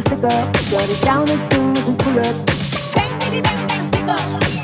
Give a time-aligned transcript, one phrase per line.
[0.00, 0.56] so stick up.
[0.56, 2.50] Shut it down as soon as you pull up.
[2.94, 4.57] Hey, baby, baby, stick up.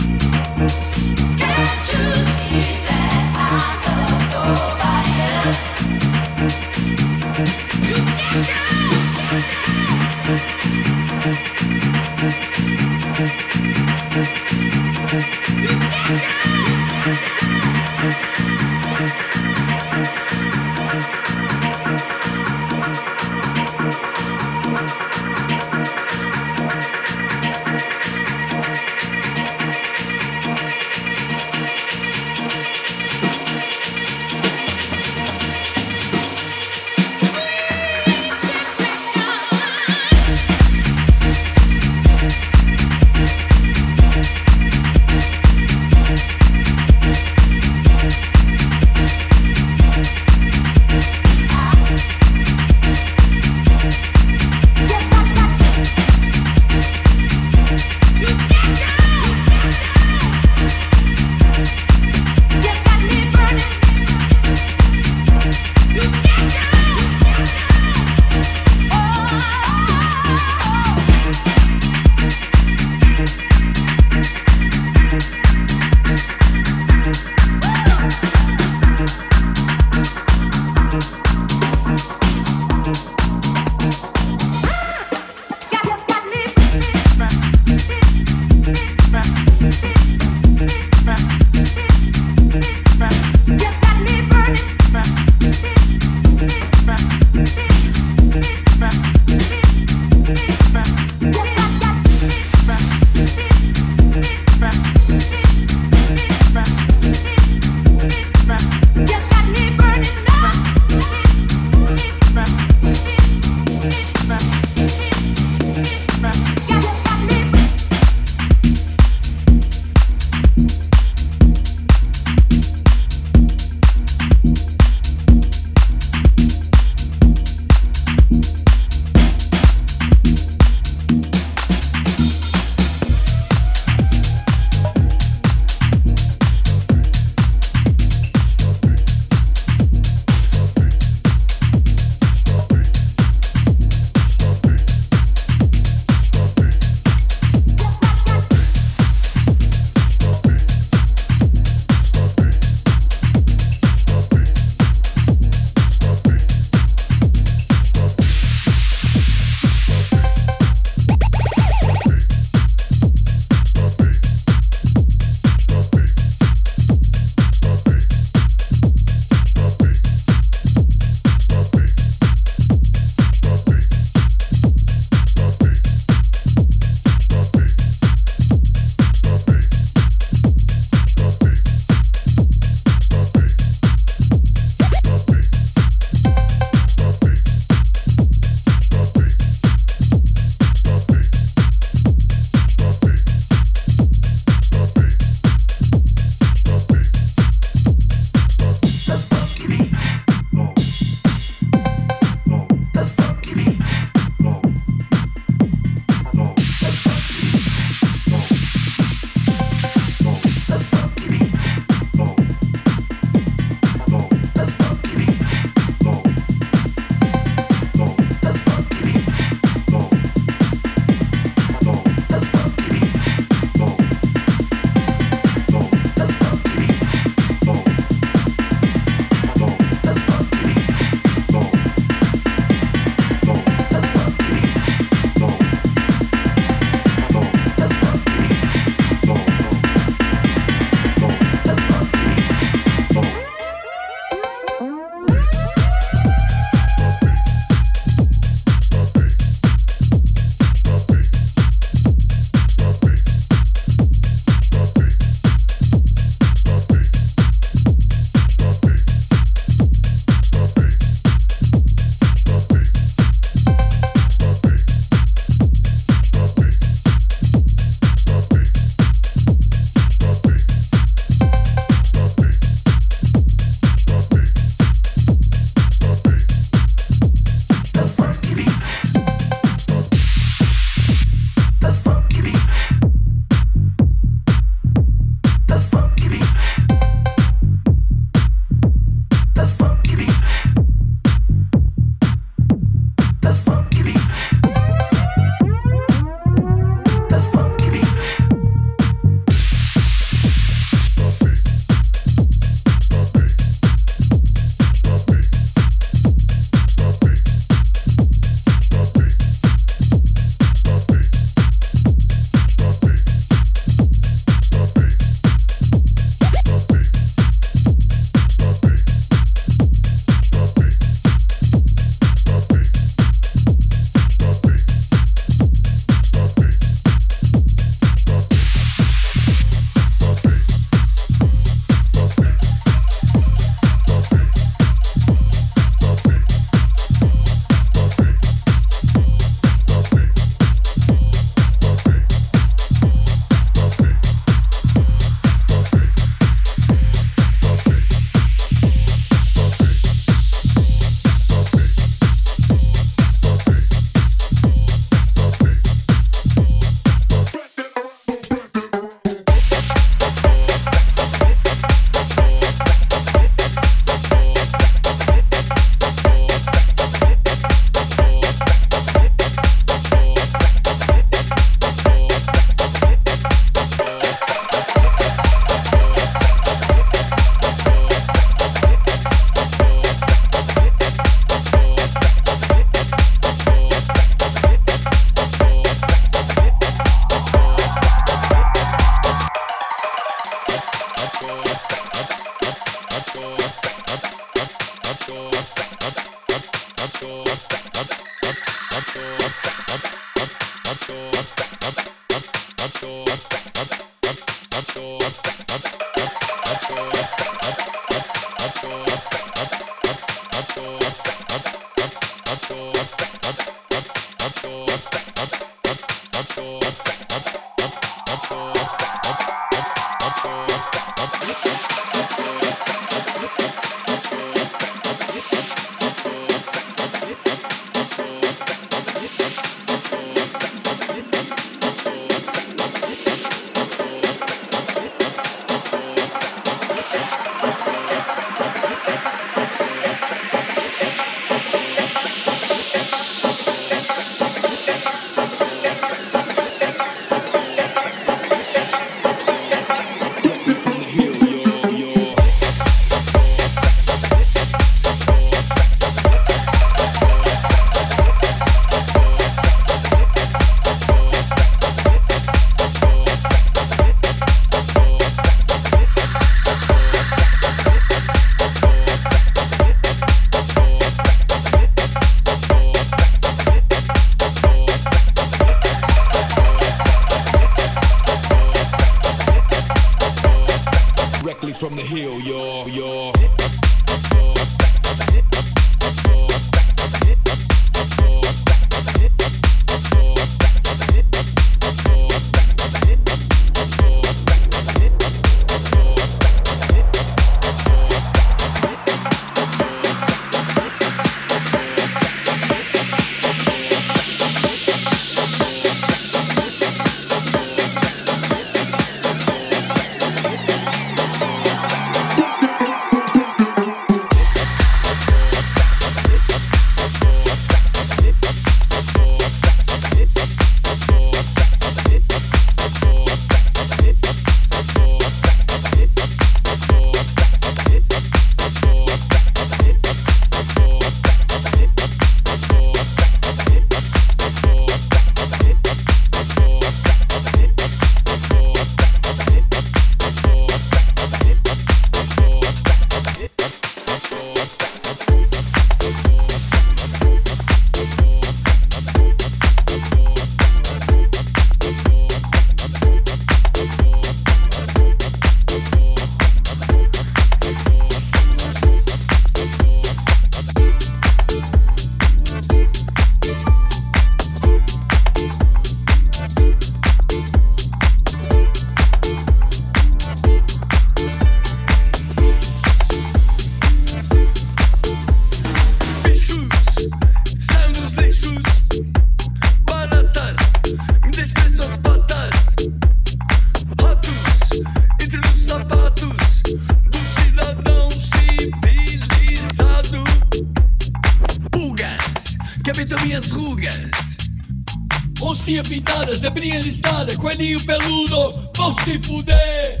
[597.46, 600.00] Coelhinho peludo, vão se fuder!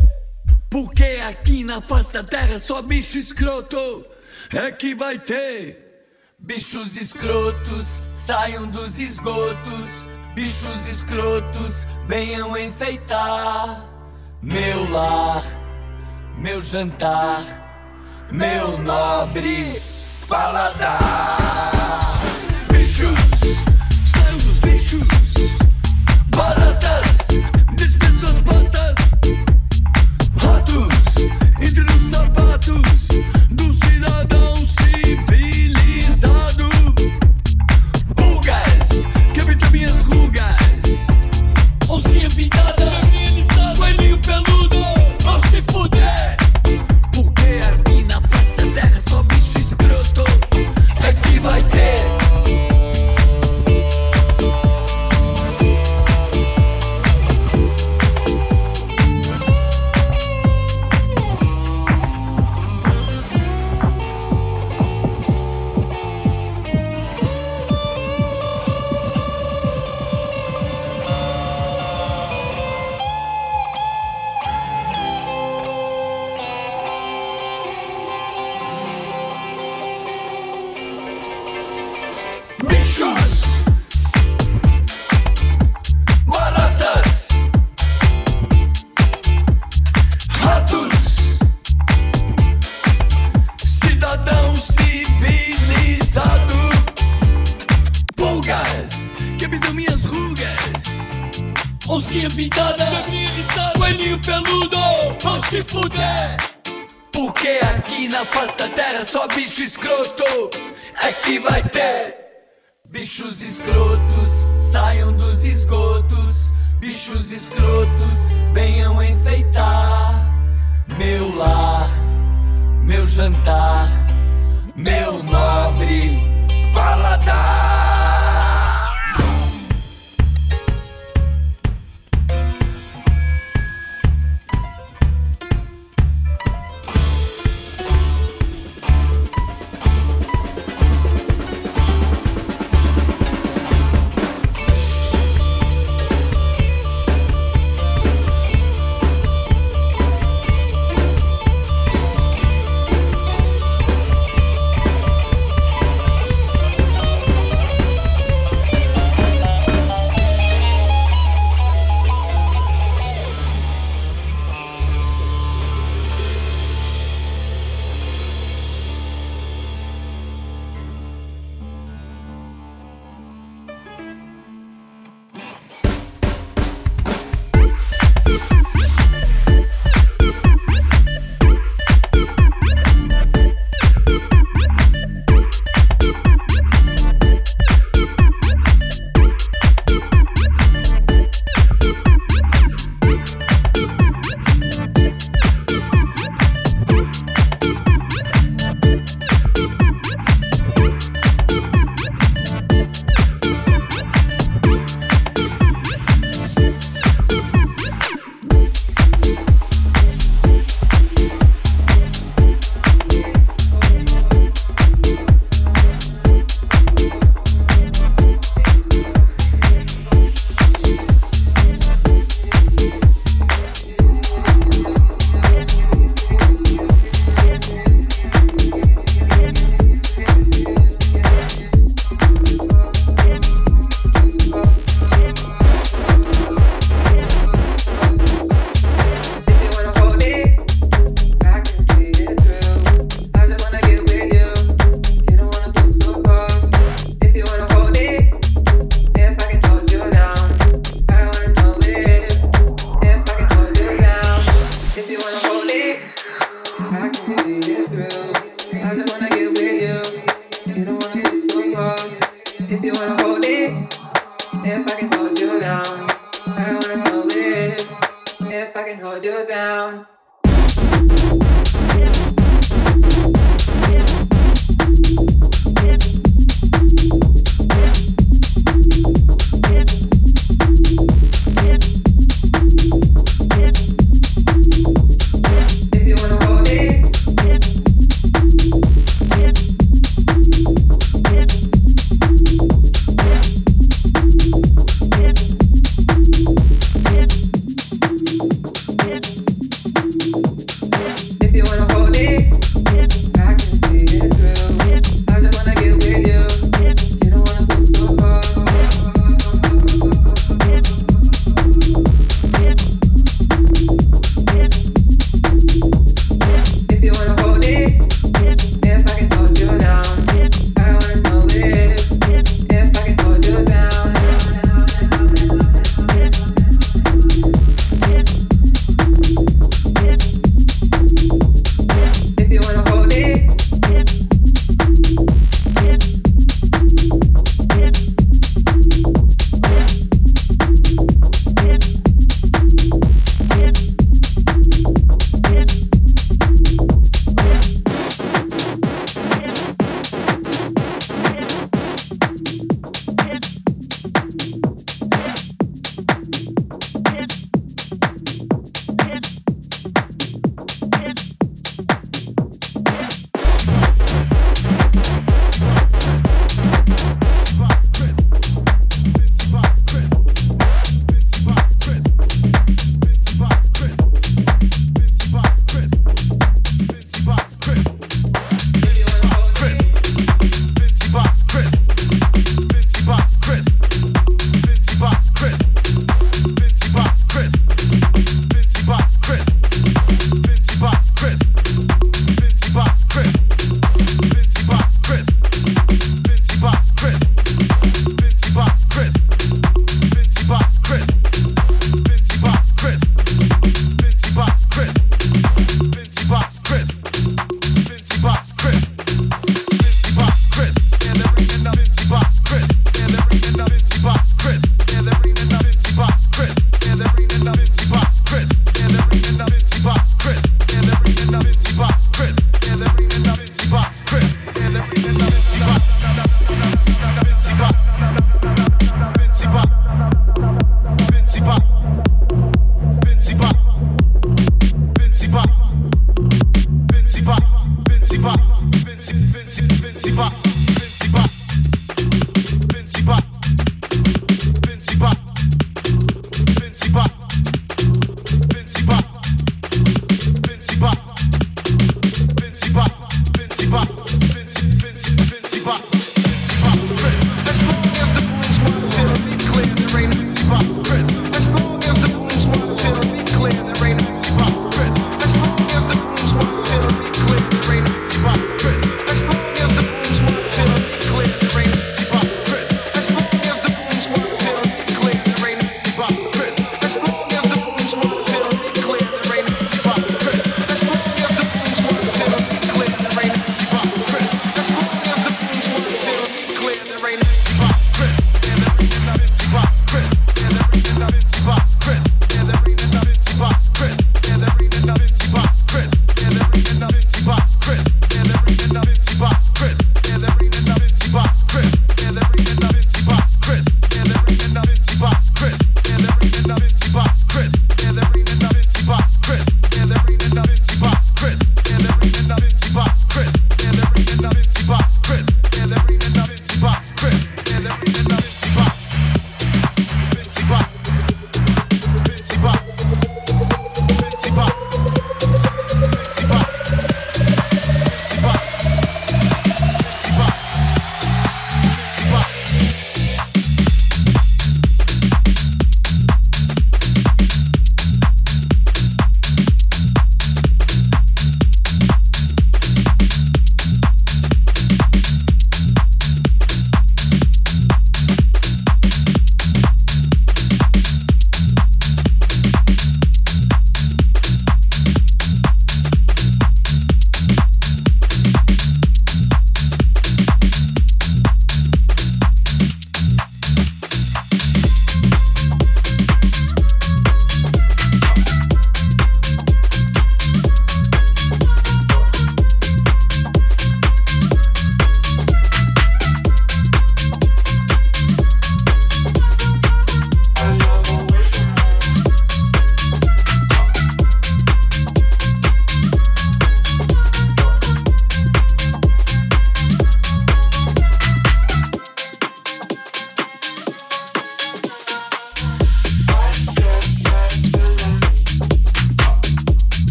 [0.68, 4.04] Porque aqui na face da terra só bicho escroto
[4.52, 6.10] é que vai ter.
[6.40, 13.88] Bichos escrotos saiam dos esgotos, bichos escrotos venham enfeitar
[14.42, 15.44] meu lar,
[16.38, 17.44] meu jantar,
[18.32, 19.80] meu nobre
[20.28, 21.05] paladar.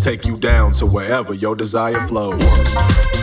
[0.00, 3.19] Take you down to wherever your desire flows.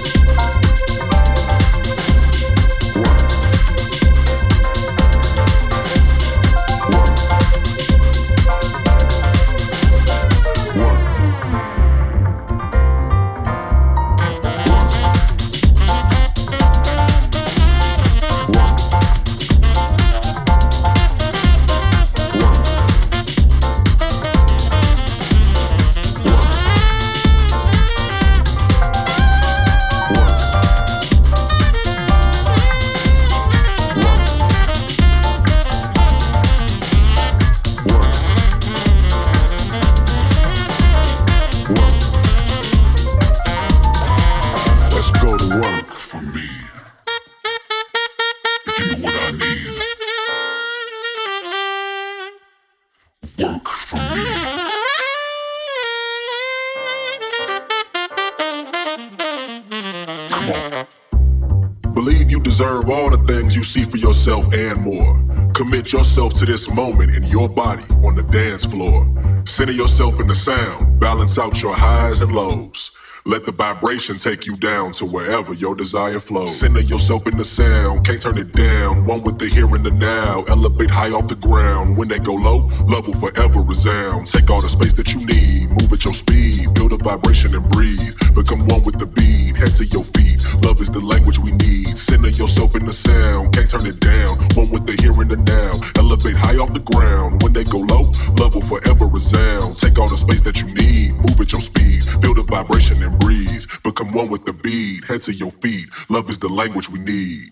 [66.37, 69.07] To this moment in your body on the dance floor.
[69.45, 72.91] Center yourself in the sound, balance out your highs and lows.
[73.25, 76.59] Let the vibration take you down to wherever your desire flows.
[76.59, 79.05] Center yourself in the sound, can't turn it down.
[79.05, 80.43] One with the here and the now.
[80.47, 81.97] Elevate high off the ground.
[81.97, 84.27] When they go low, love will forever resound.
[84.27, 86.73] Take all the space that you need, move at your speed.
[86.75, 88.15] Build a vibration and breathe.
[88.35, 89.57] Become one with the beat.
[89.57, 90.36] Head to your feet.
[90.63, 91.97] Love is the language we need.
[91.97, 94.37] Center yourself in the sound, can't turn it down.
[94.55, 95.79] One with the here and the now.
[96.01, 97.43] Elevate high off the ground.
[97.43, 99.77] When they go low, love will forever resound.
[99.77, 102.03] Take all the space that you need, move at your speed.
[102.21, 103.65] Build a vibration and breathe.
[103.83, 105.05] Become one with the beat.
[105.05, 105.87] Head to your feet.
[106.09, 107.51] Love is the language we need.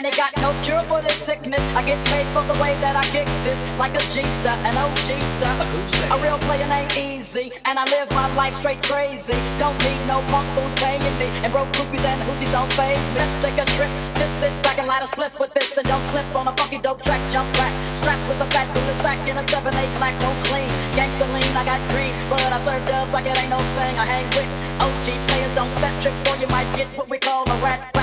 [0.00, 1.60] and they got no cure for this sickness.
[1.76, 5.10] I get paid for the way that I kick this, like a G-star, an OG
[5.36, 5.52] star.
[5.60, 9.36] A real player ain't Easy, and I live my life straight crazy.
[9.60, 13.20] Don't need no punk fools paying me, and broke groupies and hoochies don't phase me.
[13.20, 16.02] Let's take a trip, just sit back and light a spliff with this, and don't
[16.08, 17.20] slip on a funky dope track.
[17.28, 19.68] Jump back, strapped with a fat the sack in a 7-8
[20.00, 20.70] black, don't clean.
[20.96, 23.94] Gangsta lean, I got green, but I serve dubs like it ain't no thing.
[24.00, 24.48] I hang with
[24.80, 27.92] OG players, don't set trip, or you might get what we call a rat pack.
[27.92, 27.99] I don't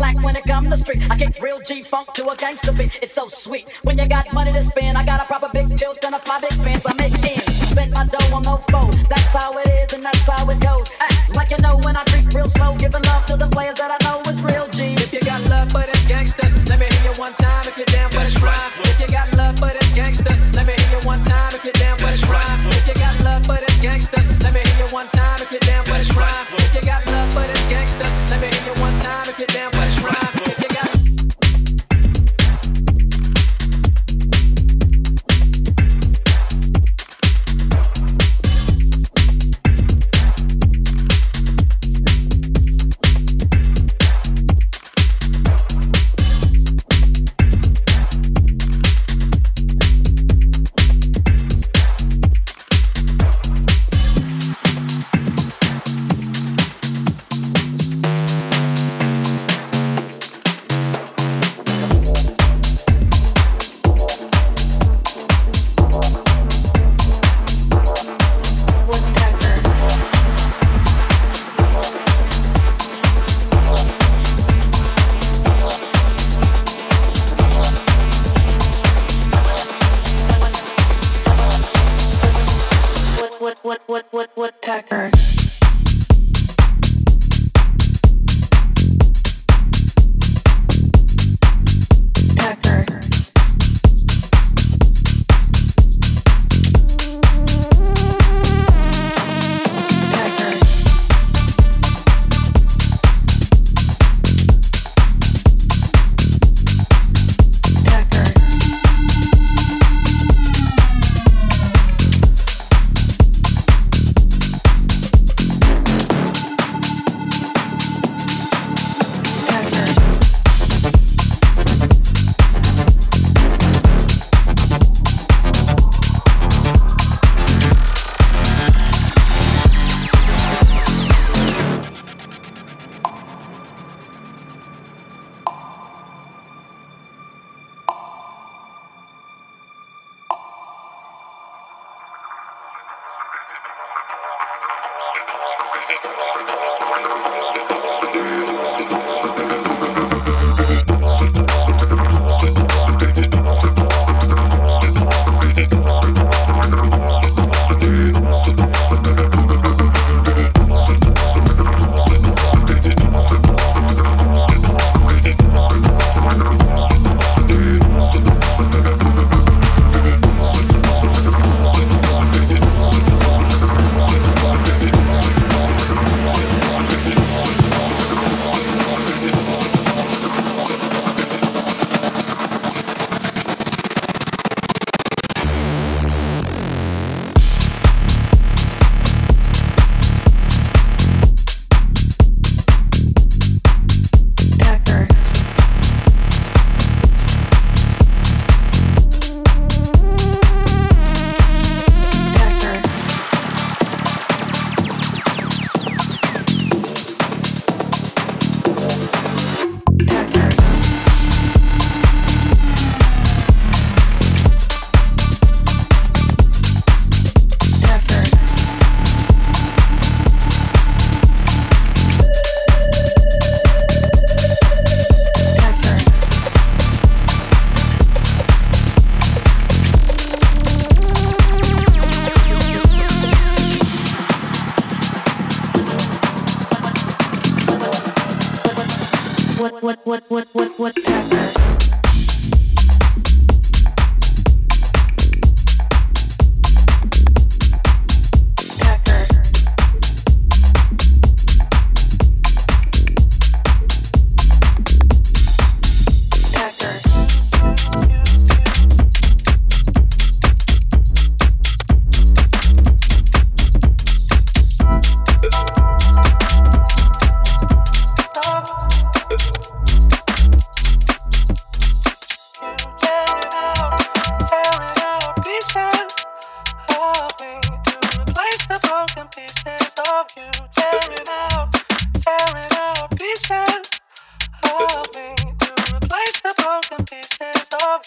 [0.00, 1.02] slack when it come to street.
[1.10, 2.98] I kick real G funk to a gangster beat.
[3.02, 3.66] It's so sweet.
[3.82, 6.40] When you got money to spend, I got a proper big tilt and a fly
[6.40, 6.86] big pants.
[6.88, 7.54] I make ends.
[7.72, 8.90] Spend my dough on no foe.
[9.12, 10.92] That's how it is and that's how it goes.
[10.98, 13.90] Act like you know when I creep real slow, giving love to the players that
[13.96, 14.94] I know is real G.
[15.04, 15.40] If you got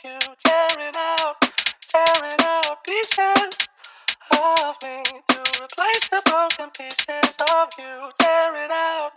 [0.04, 1.36] you tearing out,
[1.88, 3.68] tearing out pieces
[4.32, 8.12] of me to replace the broken pieces of you.
[8.20, 9.12] Tearing out,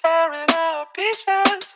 [0.00, 1.68] tearing out pieces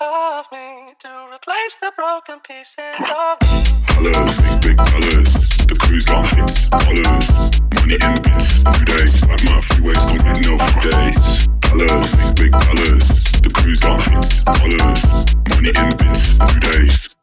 [0.00, 3.66] of me to replace the broken pieces of you.
[3.90, 5.34] Colors, big, big colors.
[5.66, 7.26] The crew's got hits, colors.
[7.74, 9.22] Money in bits, two days.
[9.26, 10.54] Like my freeways, don't get no
[10.86, 11.48] days.
[11.66, 13.08] Colors, big, big colors.
[13.42, 15.02] The crew's got hits, colors.
[15.50, 17.17] Money in bits, two days.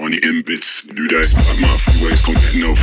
[0.00, 1.34] Money in bits, new days.
[1.34, 2.74] Like my freeways, can't get no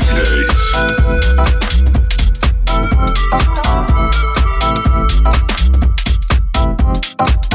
[7.33, 7.46] days.